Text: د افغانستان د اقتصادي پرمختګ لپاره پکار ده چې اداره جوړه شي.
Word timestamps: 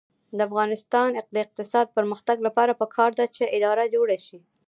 د 0.37 0.39
افغانستان 0.49 1.09
د 1.33 1.37
اقتصادي 1.45 1.93
پرمختګ 1.97 2.37
لپاره 2.47 2.77
پکار 2.81 3.09
ده 3.19 3.25
چې 3.35 3.51
اداره 3.57 3.83
جوړه 3.95 4.17
شي. 4.25 4.39